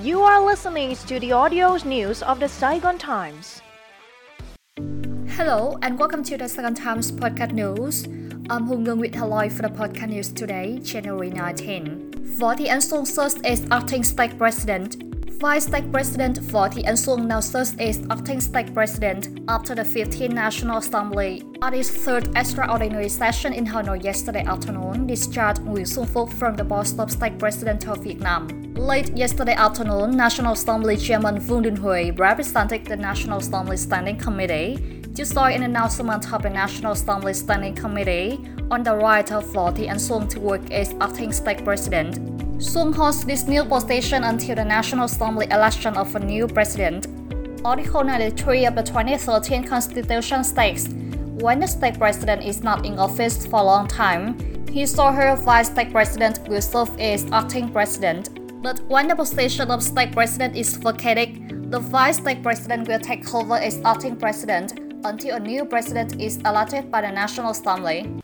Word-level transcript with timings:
You 0.00 0.22
are 0.22 0.40
listening 0.46 0.94
to 0.94 1.18
the 1.18 1.32
audio 1.32 1.76
news 1.78 2.22
of 2.22 2.38
the 2.38 2.48
Saigon 2.48 2.98
Times. 2.98 3.60
Hello 5.30 5.76
and 5.82 5.98
welcome 5.98 6.22
to 6.22 6.38
the 6.38 6.48
Saigon 6.48 6.76
Times 6.76 7.10
podcast 7.10 7.50
news. 7.50 8.04
I'm 8.48 8.68
Hung 8.68 8.86
Ngân 8.86 9.00
with 9.00 9.16
Hello 9.16 9.48
for 9.48 9.62
the 9.62 9.68
podcast 9.68 10.10
news 10.10 10.30
today, 10.30 10.78
January 10.84 11.30
19. 11.30 12.12
Võ 12.38 12.56
the 12.56 12.68
Xuân 12.68 13.08
serves 13.08 13.40
as 13.42 13.66
acting 13.72 14.04
state 14.04 14.38
president. 14.38 15.07
Vice 15.40 15.66
State 15.66 15.92
President 15.92 16.40
Ánh 16.84 16.96
Xuân 16.96 17.28
now 17.28 17.38
serves 17.38 17.76
as 17.78 18.00
acting 18.10 18.40
state 18.40 18.74
president 18.74 19.28
after 19.46 19.72
the 19.72 19.84
15th 19.84 20.32
National 20.32 20.78
Assembly 20.78 21.44
at 21.62 21.72
its 21.74 21.90
third 21.90 22.28
extraordinary 22.34 23.08
session 23.08 23.52
in 23.52 23.64
Hanoi 23.64 24.02
yesterday 24.02 24.42
afternoon 24.42 25.06
discharged 25.06 25.60
Nguyễn 25.62 25.86
Xuân 25.86 26.06
Phúc 26.06 26.32
from 26.32 26.56
the 26.56 26.64
post 26.64 26.98
of 26.98 27.12
state 27.12 27.38
president 27.38 27.86
of 27.86 28.02
Vietnam. 28.02 28.48
Late 28.74 29.16
yesterday 29.16 29.54
afternoon, 29.54 30.16
National 30.16 30.54
Assembly 30.54 30.96
Chairman 30.96 31.38
Vương 31.38 31.62
Đình 31.62 31.76
Huệ 31.76 32.18
represented 32.18 32.84
the 32.84 32.96
National 32.96 33.38
Assembly 33.38 33.76
Standing 33.76 34.18
Committee 34.18 34.76
to 35.14 35.24
sign 35.24 35.52
an 35.52 35.62
announcement 35.62 36.32
of 36.32 36.42
the 36.42 36.50
National 36.50 36.92
Assembly 36.92 37.32
Standing 37.32 37.76
Committee 37.76 38.40
on 38.72 38.82
the 38.82 38.96
right 38.96 39.30
of 39.30 39.44
Thị 39.76 39.86
Ánh 39.86 39.98
Xuân 39.98 40.28
to 40.30 40.40
work 40.40 40.62
as 40.72 40.94
acting 41.00 41.32
state 41.32 41.64
president. 41.64 42.37
Xuân 42.58 42.92
holds 42.92 43.24
this 43.24 43.46
new 43.46 43.64
position 43.64 44.24
until 44.24 44.56
the 44.56 44.64
National 44.64 45.04
Assembly 45.04 45.46
election 45.52 45.96
of 45.96 46.12
a 46.16 46.18
new 46.18 46.48
president. 46.48 47.06
Article 47.64 48.02
93 48.02 48.66
of 48.66 48.74
the 48.74 48.82
2013 48.82 49.62
Constitution 49.62 50.42
states 50.42 50.88
when 51.38 51.60
the 51.60 51.68
state 51.68 51.96
president 51.98 52.42
is 52.42 52.64
not 52.64 52.84
in 52.84 52.98
office 52.98 53.46
for 53.46 53.60
a 53.60 53.62
long 53.62 53.86
time, 53.86 54.36
his 54.72 54.98
or 54.98 55.12
her 55.12 55.36
vice 55.36 55.68
state 55.68 55.92
president 55.92 56.40
will 56.48 56.60
serve 56.60 56.90
as 56.98 57.30
acting 57.30 57.68
president. 57.68 58.30
But 58.60 58.80
when 58.88 59.06
the 59.06 59.14
position 59.14 59.70
of 59.70 59.80
state 59.80 60.10
president 60.10 60.56
is 60.56 60.76
vacated, 60.78 61.70
the 61.70 61.78
vice 61.78 62.16
state 62.16 62.42
president 62.42 62.88
will 62.88 62.98
take 62.98 63.32
over 63.32 63.54
as 63.54 63.80
acting 63.84 64.16
president 64.16 64.80
until 65.04 65.36
a 65.36 65.40
new 65.40 65.64
president 65.64 66.20
is 66.20 66.38
elected 66.38 66.90
by 66.90 67.02
the 67.02 67.10
National 67.12 67.52
Assembly. 67.52 68.20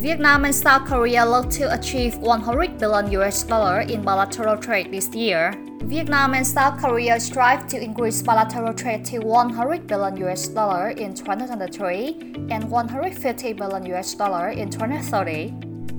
Vietnam 0.00 0.46
and 0.46 0.54
South 0.54 0.86
Korea 0.86 1.26
look 1.26 1.50
to 1.50 1.70
achieve 1.74 2.16
100 2.16 2.78
billion 2.78 3.12
US 3.20 3.42
dollar 3.42 3.82
in 3.82 4.00
bilateral 4.00 4.56
trade 4.56 4.90
this 4.90 5.14
year. 5.14 5.52
Vietnam 5.82 6.32
and 6.32 6.46
South 6.46 6.80
Korea 6.80 7.20
strive 7.20 7.68
to 7.68 7.78
increase 7.78 8.22
bilateral 8.22 8.72
trade 8.72 9.04
to 9.04 9.18
100 9.18 9.86
billion 9.86 10.16
US 10.24 10.48
dollar 10.48 10.88
in 10.96 11.12
2023 11.12 12.48
and 12.48 12.64
150 12.70 13.52
billion 13.52 13.84
US 13.92 14.14
dollar 14.14 14.48
in 14.48 14.70
2030. 14.70 15.52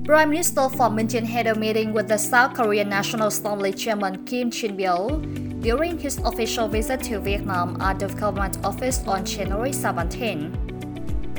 Prime 0.04 0.30
Minister 0.30 0.62
Pham 0.62 0.98
Minh 0.98 1.06
Chinh 1.06 1.24
had 1.24 1.46
a 1.46 1.54
meeting 1.54 1.92
with 1.92 2.08
the 2.08 2.18
South 2.18 2.54
Korean 2.54 2.88
National 2.88 3.28
Assembly 3.28 3.72
Chairman 3.72 4.24
Kim 4.24 4.50
Jin-pyo 4.50 5.62
during 5.62 5.96
his 5.96 6.18
official 6.24 6.66
visit 6.66 7.00
to 7.04 7.20
Vietnam 7.20 7.80
at 7.80 8.00
the 8.00 8.08
government 8.08 8.58
office 8.64 9.06
on 9.06 9.24
January 9.24 9.72
17. 9.72 10.71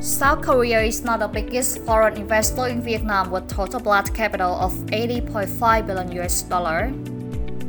South 0.03 0.41
Korea 0.41 0.81
is 0.81 1.05
now 1.05 1.15
the 1.15 1.29
biggest 1.29 1.79
foreign 1.85 2.17
investor 2.17 2.67
in 2.67 2.81
Vietnam 2.81 3.31
with 3.31 3.47
total 3.47 3.79
blood 3.79 4.13
capital 4.13 4.51
of 4.59 4.73
80.5 4.91 5.87
billion 5.87 6.11
US 6.19 6.41
dollar. 6.41 6.91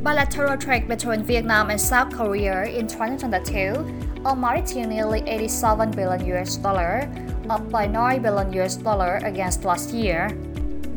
Bilateral 0.03 0.57
trade 0.57 0.85
between 0.89 1.23
Vietnam 1.23 1.69
and 1.69 1.79
South 1.79 2.11
Korea 2.11 2.65
in 2.65 2.87
2022 2.87 4.19
amounted 4.25 4.65
to 4.65 4.85
nearly 4.85 5.21
87 5.21 5.91
billion 5.91 6.25
US 6.35 6.57
dollar, 6.57 7.09
up 7.49 7.71
by 7.71 7.87
9 7.87 8.21
billion 8.21 8.51
US 8.59 8.75
dollar 8.75 9.21
against 9.23 9.63
last 9.63 9.93
year. 9.93 10.27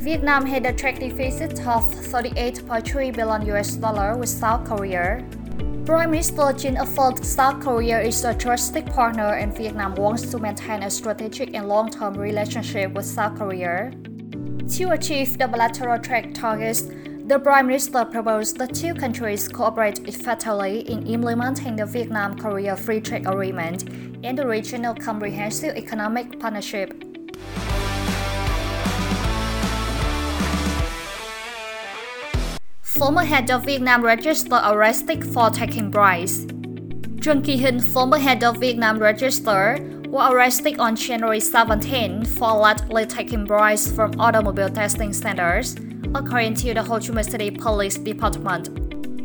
Vietnam 0.03 0.45
had 0.45 0.67
a 0.67 0.73
trade 0.73 0.99
deficit 0.99 1.53
of 1.61 1.87
38.3 2.11 3.15
billion 3.15 3.47
US 3.55 3.77
dollar 3.77 4.17
with 4.17 4.29
South 4.29 4.67
Korea. 4.67 5.23
Prime 5.89 6.11
Minister 6.11 6.43
Chinh 6.53 6.79
affirmed 6.79 7.25
South 7.25 7.63
Korea 7.63 7.99
is 7.99 8.23
a 8.23 8.35
trusted 8.35 8.85
partner 8.89 9.37
and 9.37 9.57
Vietnam 9.57 9.95
wants 9.95 10.31
to 10.31 10.39
maintain 10.39 10.83
a 10.83 10.91
strategic 10.91 11.55
and 11.55 11.67
long-term 11.67 12.13
relationship 12.13 12.93
with 12.93 13.07
South 13.07 13.39
Korea. 13.39 13.91
To 14.77 14.91
achieve 14.91 15.39
the 15.39 15.49
bilateral 15.49 15.99
trade 15.99 16.35
targets, 16.35 16.83
the 16.83 17.41
Prime 17.43 17.69
Minister 17.69 18.05
proposed 18.05 18.59
the 18.59 18.67
two 18.67 18.93
countries 18.93 19.49
cooperate 19.49 20.07
effectively 20.07 20.81
in 20.81 21.07
implementing 21.07 21.77
the 21.77 21.87
Vietnam-Korea 21.87 22.77
Free 22.77 23.01
Trade 23.01 23.27
Agreement 23.27 23.89
and 24.23 24.37
the 24.37 24.47
Regional 24.47 24.95
Comprehensive 24.95 25.75
Economic 25.75 26.39
Partnership 26.39 27.08
Former 32.99 33.25
head 33.25 33.49
of 33.53 33.65
Vietnam 33.65 34.03
Register 34.03 34.61
arrested 34.65 35.25
for 35.25 35.51
taking 35.51 35.89
bribes. 35.89 36.45
Trần 37.21 37.43
Kỳ 37.45 37.57
Hình, 37.57 37.81
former 37.81 38.19
head 38.19 38.43
of 38.43 38.57
Vietnam 38.57 38.99
Register, 38.99 39.79
was 40.09 40.33
arrested 40.33 40.81
on 40.81 40.97
January 40.97 41.39
17 41.39 42.25
for 42.25 42.51
allegedly 42.51 43.07
taking 43.07 43.45
bribes 43.45 43.89
from 43.93 44.11
automobile 44.19 44.69
testing 44.69 45.13
centers, 45.13 45.77
according 46.13 46.55
to 46.55 46.75
the 46.75 46.83
Ho 46.83 46.99
Chi 46.99 47.15
Minh 47.15 47.31
City 47.31 47.53
Police 47.53 47.99
Department. 47.99 48.69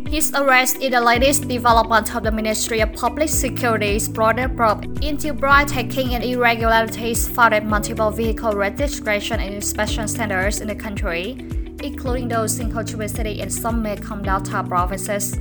His 0.07 0.31
arrest 0.35 0.77
is 0.77 0.91
the 0.91 1.01
latest 1.01 1.47
development 1.47 2.15
of 2.15 2.21
the 2.21 2.31
Ministry 2.31 2.81
of 2.81 2.93
Public 2.93 3.29
Security's 3.29 4.07
broader 4.07 4.49
probe 4.49 4.85
into 5.01 5.33
bribe 5.33 5.67
taking 5.67 6.13
and 6.13 6.23
irregularities 6.23 7.27
found 7.27 7.55
at 7.55 7.65
multiple 7.65 8.11
vehicle 8.11 8.53
registration 8.53 9.39
and 9.39 9.55
inspection 9.55 10.07
centers 10.07 10.61
in 10.61 10.67
the 10.67 10.75
country, 10.75 11.37
including 11.83 12.27
those 12.27 12.59
in 12.59 12.71
Ho 12.71 12.81
Chi 12.81 12.93
Minh 12.93 13.09
City 13.09 13.41
and 13.41 13.51
some 13.51 13.83
Mekong 13.83 14.23
provinces. 14.67 15.31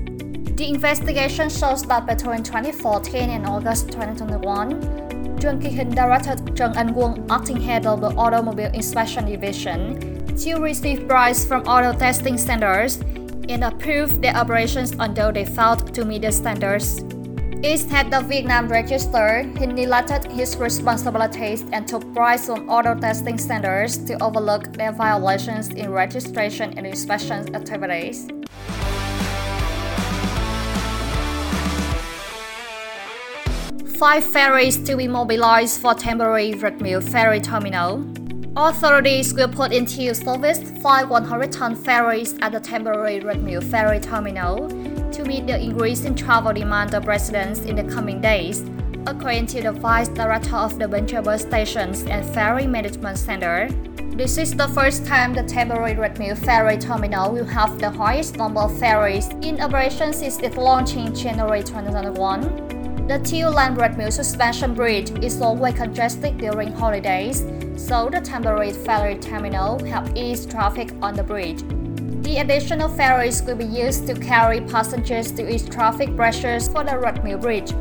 The 0.56 0.68
investigation 0.68 1.48
shows 1.48 1.82
that 1.84 2.06
between 2.06 2.42
2014 2.42 3.30
and 3.30 3.46
August 3.46 3.90
2021, 3.92 5.38
Trần 5.40 5.60
Kỳ 5.60 5.70
Hình 5.70 5.94
directed 5.94 6.60
Anh 6.76 6.94
Quân, 6.94 7.26
acting 7.28 7.60
head 7.60 7.86
of 7.86 8.00
the 8.00 8.14
Automobile 8.16 8.70
Inspection 8.74 9.24
Division, 9.24 9.98
to 10.36 10.60
receive 10.60 11.08
bribes 11.08 11.44
from 11.44 11.62
auto 11.62 11.92
testing 11.98 12.38
centers 12.38 13.00
and 13.48 13.64
approve 13.64 14.20
their 14.20 14.36
operations 14.36 14.94
although 14.98 15.32
they 15.32 15.44
failed 15.44 15.94
to 15.94 16.04
meet 16.04 16.22
the 16.22 16.32
standards. 16.32 17.02
Head 17.62 18.12
of 18.12 18.24
Vietnam 18.24 18.66
Register, 18.66 19.44
he 19.56 19.66
neglected 19.66 20.32
his 20.32 20.56
responsibilities 20.56 21.64
and 21.72 21.86
took 21.86 22.04
bribes 22.06 22.46
from 22.46 22.68
auto 22.68 22.96
testing 22.96 23.38
centers 23.38 23.96
to 23.98 24.20
overlook 24.20 24.72
their 24.72 24.90
violations 24.90 25.68
in 25.68 25.92
registration 25.92 26.76
and 26.76 26.84
inspection 26.84 27.54
activities. 27.54 28.26
Five 33.96 34.24
ferries 34.24 34.76
to 34.82 34.96
be 34.96 35.06
mobilized 35.06 35.80
for 35.80 35.94
temporary 35.94 36.54
Red 36.54 36.80
ferry 37.04 37.40
terminal. 37.40 38.04
Authorities 38.56 39.32
will 39.34 39.48
put 39.48 39.72
into 39.72 40.12
service 40.16 40.58
five 40.82 41.06
100-ton 41.06 41.76
ferries 41.76 42.34
at 42.42 42.50
the 42.50 42.60
temporary 42.60 43.20
Red 43.20 43.64
ferry 43.64 44.00
terminal 44.00 44.68
to 45.12 45.24
meet 45.24 45.46
the 45.46 45.60
increasing 45.60 46.14
travel 46.14 46.52
demand 46.52 46.94
of 46.94 47.06
residents 47.06 47.60
in 47.60 47.76
the 47.76 47.84
coming 47.84 48.20
days, 48.20 48.64
according 49.06 49.46
to 49.46 49.60
the 49.62 49.72
Vice 49.72 50.08
Director 50.08 50.56
of 50.56 50.78
the 50.78 50.88
Bus 50.88 51.42
Stations 51.42 52.04
and 52.04 52.24
Ferry 52.34 52.66
Management 52.66 53.18
Center. 53.18 53.68
This 54.16 54.38
is 54.38 54.54
the 54.54 54.68
first 54.68 55.06
time 55.06 55.34
the 55.34 55.42
temporary 55.42 55.94
Rạch 55.94 56.16
Miễu 56.16 56.36
ferry 56.36 56.78
terminal 56.78 57.32
will 57.32 57.44
have 57.44 57.78
the 57.78 57.90
highest 57.90 58.36
number 58.36 58.60
of 58.60 58.78
ferries 58.78 59.28
in 59.42 59.60
operation 59.60 60.12
since 60.12 60.38
its 60.38 60.56
launch 60.56 60.94
in 60.96 61.14
January 61.14 61.62
2021. 61.62 63.06
The 63.06 63.18
two 63.18 63.46
lane 63.46 63.74
Rạch 63.74 63.96
Miễu 63.96 64.12
suspension 64.12 64.74
bridge 64.74 65.10
is 65.22 65.40
always 65.40 65.74
congested 65.74 66.38
during 66.38 66.72
holidays, 66.72 67.44
so 67.76 68.08
the 68.10 68.20
temporary 68.20 68.72
ferry 68.72 69.16
terminal 69.18 69.82
help 69.84 70.16
ease 70.16 70.46
traffic 70.46 70.92
on 71.02 71.14
the 71.14 71.22
bridge. 71.22 71.62
The 72.32 72.38
additional 72.38 72.88
ferries 72.88 73.42
will 73.42 73.56
be 73.56 73.66
used 73.66 74.06
to 74.06 74.14
carry 74.14 74.62
passengers 74.62 75.32
to 75.32 75.54
ease 75.54 75.68
traffic 75.68 76.16
pressures 76.16 76.66
for 76.66 76.82
the 76.82 76.92
Rạch 76.92 77.22
Miễu 77.22 77.38
Bridge. 77.38 77.74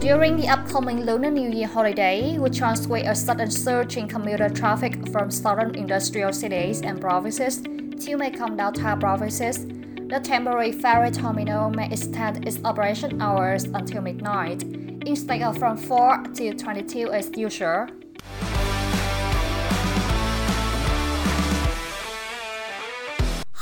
During 0.00 0.38
the 0.38 0.48
upcoming 0.48 1.04
Lunar 1.04 1.30
New 1.30 1.50
Year 1.50 1.66
holiday, 1.66 2.38
which 2.38 2.56
translate 2.56 3.04
a 3.04 3.14
sudden 3.14 3.50
surge 3.50 3.98
in 3.98 4.08
commuter 4.08 4.48
traffic 4.48 5.06
from 5.10 5.30
southern 5.30 5.74
industrial 5.74 6.32
cities 6.32 6.80
and 6.80 6.98
provinces 6.98 7.58
to 7.60 8.16
Mekong 8.16 8.56
Delta 8.56 8.96
provinces, 8.98 9.66
the 9.66 10.20
temporary 10.24 10.72
ferry 10.72 11.10
terminal 11.10 11.68
may 11.68 11.92
extend 11.92 12.48
its 12.48 12.58
operation 12.64 13.20
hours 13.20 13.64
until 13.64 14.00
midnight, 14.00 14.62
instead 15.04 15.42
of 15.42 15.58
from 15.58 15.76
4 15.76 16.22
to 16.32 16.54
22 16.54 17.12
as 17.12 17.30
usual. 17.36 17.86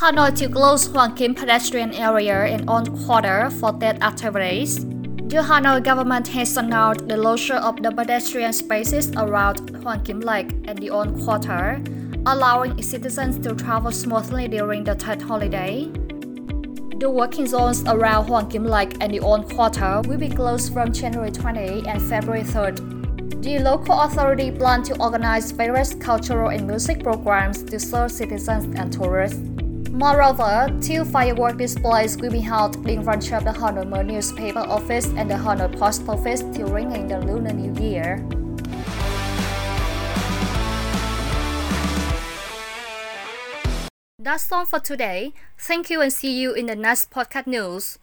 Hanoi 0.00 0.30
to 0.36 0.46
close 0.50 0.86
Hoàn 0.92 1.14
Kiếm 1.16 1.34
pedestrian 1.34 1.94
area 1.94 2.44
and 2.44 2.68
on 2.68 2.84
quarter 3.06 3.48
for 3.48 3.72
Tet 3.80 4.02
activities. 4.02 4.84
The 4.84 5.40
Hanoi 5.40 5.82
government 5.82 6.28
has 6.28 6.54
announced 6.58 7.08
the 7.08 7.16
closure 7.16 7.54
of 7.54 7.82
the 7.82 7.90
pedestrian 7.90 8.52
spaces 8.52 9.10
around 9.16 9.70
Hoàn 9.82 10.04
Kiếm 10.04 10.20
Lake 10.20 10.52
and 10.68 10.78
the 10.78 10.90
on 10.90 11.18
quarter 11.24 11.80
allowing 12.26 12.82
citizens 12.82 13.38
to 13.38 13.54
travel 13.54 13.90
smoothly 13.90 14.48
during 14.48 14.84
the 14.84 14.94
Tet 14.94 15.22
holiday. 15.22 15.90
The 17.00 17.08
working 17.08 17.46
zones 17.46 17.82
around 17.86 18.26
Hoàn 18.26 18.50
Kiếm 18.50 18.64
Lake 18.66 18.98
and 19.00 19.14
the 19.14 19.20
Old 19.20 19.48
Quarter 19.48 20.02
will 20.06 20.18
be 20.18 20.28
closed 20.28 20.74
from 20.74 20.92
January 20.92 21.30
20 21.30 21.88
and 21.88 22.02
February 22.02 22.42
3rd. 22.42 23.42
The 23.42 23.60
local 23.60 23.98
authority 24.02 24.50
plan 24.50 24.82
to 24.82 25.00
organize 25.00 25.52
various 25.52 25.94
cultural 25.94 26.50
and 26.50 26.66
music 26.66 27.02
programs 27.02 27.62
to 27.62 27.80
serve 27.80 28.12
citizens 28.12 28.66
and 28.78 28.92
tourists. 28.92 29.55
Moreover, 29.96 30.68
two 30.82 31.06
firework 31.06 31.56
displays 31.56 32.18
will 32.18 32.30
be 32.30 32.40
held 32.40 32.86
in 32.86 33.02
front 33.02 33.32
of 33.32 33.44
the 33.44 33.50
Hanoi 33.50 33.88
Moi 33.88 34.02
newspaper 34.02 34.58
office 34.58 35.06
and 35.16 35.30
the 35.30 35.36
Hanoi 35.36 35.72
Post 35.72 36.06
Office 36.06 36.42
during 36.42 37.08
the 37.08 37.18
Lunar 37.18 37.54
New 37.54 37.72
Year. 37.82 38.20
That's 44.18 44.52
all 44.52 44.66
for 44.66 44.80
today. 44.80 45.32
Thank 45.56 45.88
you 45.88 46.02
and 46.02 46.12
see 46.12 46.38
you 46.42 46.52
in 46.52 46.66
the 46.66 46.76
next 46.76 47.10
podcast 47.10 47.46
news. 47.46 47.98